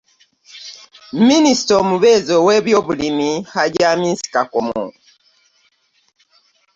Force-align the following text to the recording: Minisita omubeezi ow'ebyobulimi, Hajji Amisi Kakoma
Minisita 1.29 1.71
omubeezi 1.81 2.31
ow'ebyobulimi, 2.39 3.29
Hajji 3.53 3.83
Amisi 3.91 4.25
Kakoma 4.33 4.83